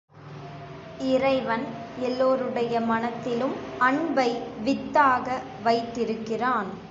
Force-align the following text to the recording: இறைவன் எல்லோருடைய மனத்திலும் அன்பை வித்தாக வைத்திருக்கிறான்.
இறைவன் 0.99 1.65
எல்லோருடைய 1.99 2.79
மனத்திலும் 2.81 3.55
அன்பை 3.79 4.29
வித்தாக 4.63 5.41
வைத்திருக்கிறான். 5.63 6.71